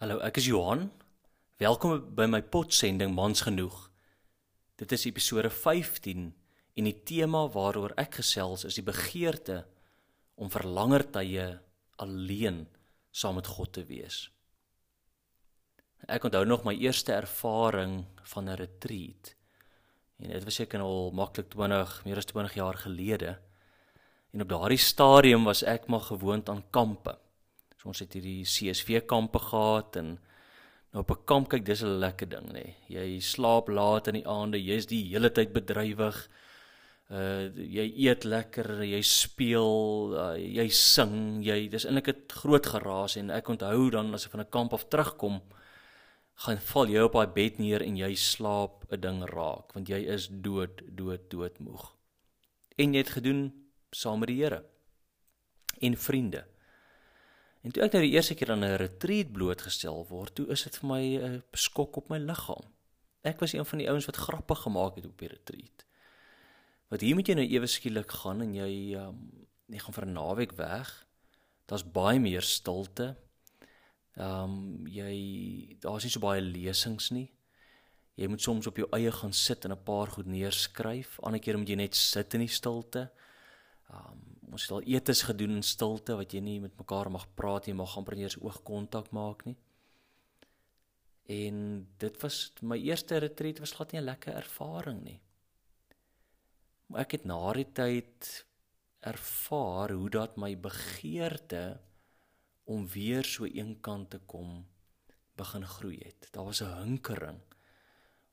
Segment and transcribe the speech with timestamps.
[0.00, 0.86] Hallo, ek is Johan.
[1.60, 3.74] Welkom by my potsending Mans genoeg.
[4.80, 6.22] Dit is episode 15
[6.80, 9.58] en die tema waaroor ek gesels is die begeerte
[10.40, 11.44] om vir langer tye
[12.00, 12.62] alleen
[13.12, 14.22] saam met God te wees.
[16.08, 19.36] Ek onthou nog my eerste ervaring van 'n retreat.
[20.16, 23.36] En dit was seker al maklik 20, meer as 20 jaar gelede.
[24.32, 27.18] En op daardie stadium was ek maar gewoond aan kampe.
[27.80, 30.18] So ons het hierdie CSV kampe gehad en
[30.92, 32.52] nou op 'n kamp kyk dis 'n lekker ding nê.
[32.52, 32.76] Nee.
[32.88, 36.28] Jy slaap laat in die aande, jy's die hele tyd bedrywig.
[37.10, 43.16] Uh jy eet lekker, jy speel, uh, jy sing, jy dis eintlik 'n groot geraas
[43.16, 45.40] en ek onthou dan as ek van 'n kamp af terugkom,
[46.34, 50.04] gaan val jy op daai bed neer en jy slaap 'n ding raak want jy
[50.06, 51.96] is dood, dood, doodmoeg.
[52.78, 53.52] En jy het gedoen
[53.90, 54.64] saam met die Here
[55.80, 56.44] en vriende.
[57.60, 60.76] En toe ek nou die eerste keer aan 'n retreat blootgestel word, toe is dit
[60.76, 62.66] vir my 'n uh, skok op my liggaam.
[63.22, 65.84] Ek was een van die ouens wat grappe gemaak het op die retreat.
[66.88, 69.18] Wat hier moet jy nou ewe skielik gaan en jy um,
[69.68, 71.06] jy gaan vir 'n naweek weg.
[71.66, 73.16] Daar's baie meer stilte.
[74.16, 77.30] Ehm um, jy daar's nie so baie lesings nie.
[78.14, 81.20] Jy moet soms op jou eie gaan sit en 'n paar goed neerskryf.
[81.20, 83.10] Ander keer moet jy net sit in die stilte.
[83.90, 87.26] Ehm um, ons het al etes gedoen in stilte wat jy nie met mekaar mag
[87.38, 89.56] praat nie, mag amper nie eens oogkontak maak nie.
[91.30, 95.20] En dit was my eerste retreat was glad nie 'n lekker ervaring nie.
[96.86, 98.46] Maar ek het na die tyd
[99.00, 101.80] ervaar hoe dat my begeerte
[102.64, 104.66] om weer so eenkant te kom
[105.36, 106.28] begin groei het.
[106.32, 107.40] Daar was 'n hinkering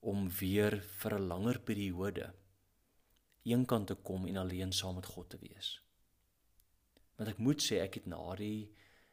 [0.00, 2.34] om weer vir 'n langer periode
[3.42, 5.82] eenkant te kom en alleen saam met God te wees.
[7.16, 8.72] Want ek moet sê ek het na die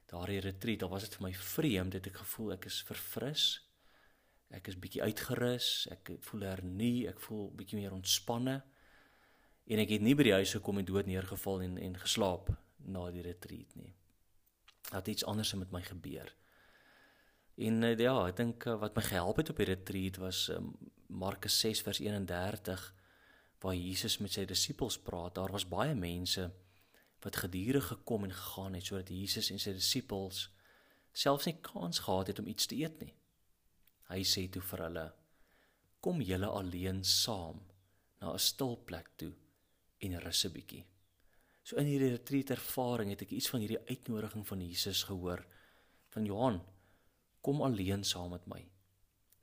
[0.10, 3.46] daardie retreat, daar was dit vir my vreemd dat ek gevoel ek is verfris.
[4.50, 8.58] Ek is bietjie uitgerus, ek voel hernie, ek voel bietjie meer ontspanne.
[9.70, 12.50] En ek het nie by die huis gekom en dood neergeval en en geslaap
[12.90, 13.92] na die retreat nie.
[14.90, 16.32] Dat iets anders met my gebeur.
[17.60, 20.72] En uh, ja, ek dink uh, wat my gehelp het op die retreat was um,
[21.12, 22.88] Markus 6 vers 31
[23.60, 25.36] waar Jesus met sy disippels praat.
[25.36, 26.48] Daar was baie mense
[27.24, 30.48] wat gedurig gekom en gegaan het sodat Jesus en sy disippels
[31.12, 33.14] selfs nie kans gehad het om iets te eet nie.
[34.10, 35.06] Hy sê toe vir hulle:
[36.02, 37.60] "Kom julle alleen saam
[38.22, 39.34] na 'n stil plek toe
[40.00, 40.86] en rus 'n bietjie."
[41.64, 45.46] So in hierdie retreat ervaring het ek iets van hierdie uitnodiging van Jesus gehoor
[46.10, 46.62] van Johan:
[47.42, 48.66] "Kom alleen saam met my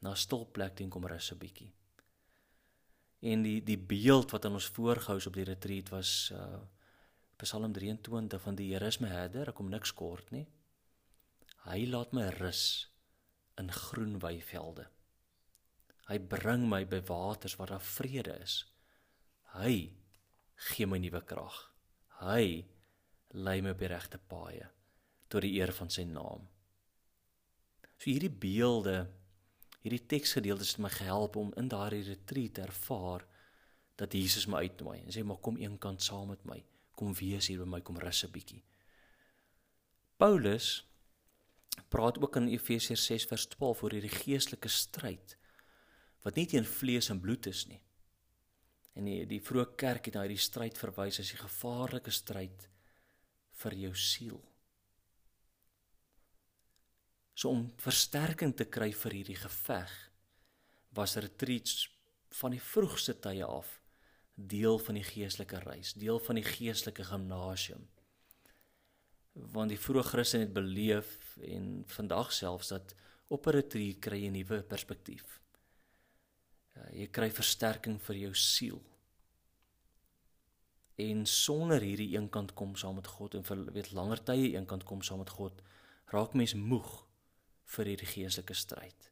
[0.00, 1.72] na 'n stil plek en kom rus 'n bietjie."
[3.20, 6.62] En die die beeld wat aan ons voorgehou is op die retreat was uh
[7.36, 10.46] Psalm 23 van die Here is my herder, ek kom niks kort nie.
[11.66, 12.62] Hy laat my rus
[13.60, 14.86] in groen weivelde.
[16.08, 18.62] Hy bring my by waters waar daar vrede is.
[19.52, 19.74] Hy
[20.70, 21.58] gee my nuwe krag.
[22.22, 22.64] Hy
[23.36, 24.70] lei my op die regte paaie
[25.28, 26.46] tot die eer van sy naam.
[27.98, 28.94] So hierdie beelde,
[29.82, 33.26] hierdie teksgedeeltes het my gehelp om in daardie retreat ervaar
[34.00, 36.62] dat Jesus my uitnooi en sê maar kom eenkant saam met my
[36.96, 38.62] kom wees hier by my kom rus 'n bietjie.
[40.16, 40.84] Paulus
[41.92, 45.36] praat ook in Efesiërs 6 vers 12 oor hierdie geestelike stryd
[46.24, 47.80] wat nie teen vlees en bloed is nie.
[48.96, 52.68] En die die vroeë kerk het na hierdie stryd verwys as die gevaarlike stryd
[53.62, 54.40] vir jou siel.
[57.36, 59.92] So om versterking te kry vir hierdie geveg
[60.96, 61.90] was retreats
[62.40, 63.76] van die vroegste tye af
[64.36, 67.88] deel van die geestelike reis, deel van die geestelike gimnasium.
[69.32, 72.94] Want die vroeë Christen het beleef en vandag selfs dat
[73.28, 75.40] op 'n retreat kry jy 'n nuwe perspektief.
[76.74, 78.82] Ja, jy kry versterking vir jou siel.
[80.96, 85.02] En sonder hierdie eenkant kom saam met God en vir weet langer tye eenkant kom
[85.02, 85.62] saam met God,
[86.06, 87.06] raak mens moeg
[87.64, 89.10] vir hierdie geestelike stryd.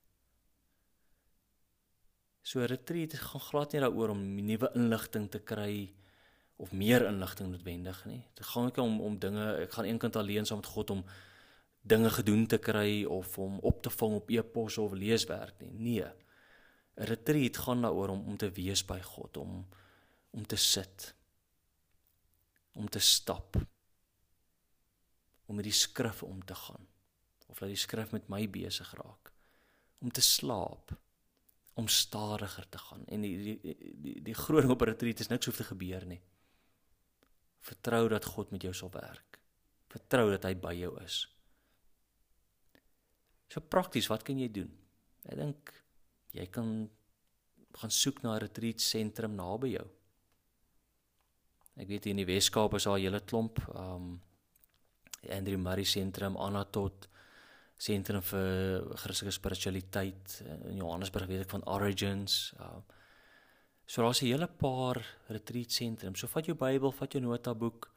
[2.45, 5.95] So retreat gaan glad nie daaroor om nuwe inligting te kry
[6.61, 8.21] of meer inligting noodwendig nie.
[8.37, 11.01] Dit gaan nie om om dinge, ek gaan eenkant alleen saam met God om
[11.89, 15.73] dinge gedoen te kry of om op te vang op e-pos of leeswerk nie.
[15.73, 16.11] Nee.
[17.01, 19.65] 'n Retreat gaan daaroor om om te wees by God, om
[20.31, 21.15] om te sit.
[22.75, 23.57] Om te stap.
[25.47, 26.87] Om met die skrif om te gaan.
[27.47, 29.33] Of laat die skrif met my besig raak.
[29.99, 30.93] Om te slaap
[31.75, 35.57] om stadiger te gaan en die die die, die groot op retreat is niks hoef
[35.59, 36.21] te gebeur nie.
[37.65, 39.41] Vertrou dat God met jou sal werk.
[39.91, 41.25] Vertrou dat hy by jou is.
[43.51, 44.71] So prakties, wat kan jy doen?
[45.25, 45.73] Ek dink
[46.35, 46.71] jy kan
[47.75, 49.87] gaan soek na 'n retreat sentrum naby jou.
[51.77, 54.21] Ek weet hier in die Weskaap is daar 'n hele klomp um
[55.31, 57.09] Andrew Murray sentrum, Anatot
[57.77, 60.37] sentrum vir Christelike spiritualiteit
[60.71, 62.53] in Johannesburg weet ek van Origins.
[62.61, 62.81] Uh,
[63.87, 66.21] so daar's 'n hele paar retreat sentrums.
[66.21, 67.91] So vat jou Bybel, vat jou notaboek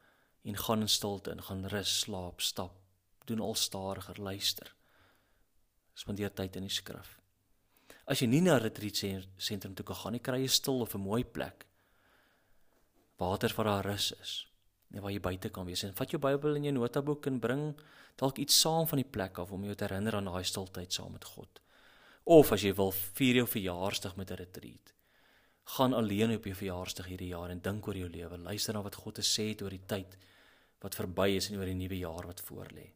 [0.44, 2.74] en gaan in stilte en gaan rus, slaap, stap,
[3.26, 4.74] doen al stadiger, luister.
[5.94, 7.18] Spandeer tyd in die skrif.
[8.06, 10.94] As jy nie na 'n retreat sentrum toe kan gaan nie, kry jy stil of
[10.94, 11.66] 'n mooi plek.
[13.18, 14.47] Water waar daar rus is
[14.88, 17.64] waar jy buite kan wees en vat jou Bybel en jou notaboek en bring
[18.16, 21.12] dalk iets saam van die plek af om jou te herinner aan daai stiltyd saam
[21.12, 21.60] met God.
[22.24, 24.92] Of as jy wil vier jou verjaarsdag met 'n retreat.
[25.76, 28.38] Gaan alleen op jou verjaarsdag hierdie jaar en dink oor jou lewe.
[28.38, 30.16] Luister na wat God te sê het oor die tyd
[30.80, 32.92] wat verby is en oor die nuwe jaar wat voorlê.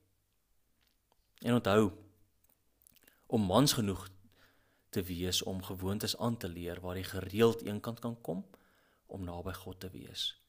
[1.42, 1.92] En onthou
[3.26, 4.08] om mans genoeg
[4.90, 8.44] te wees om gewoontes aan te leer waar jy gereeld eenkant kan kom
[9.06, 10.41] om naby God te wees.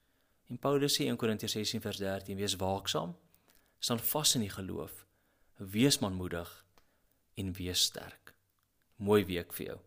[0.54, 3.16] En Paulus sê in Korintiërs 16 vers 13: Wees waaksaam,
[3.80, 5.00] staan vas in die geloof,
[5.58, 6.52] wees manmoedig
[7.42, 8.36] en wees sterk.
[9.02, 9.80] Mooi week vir jou.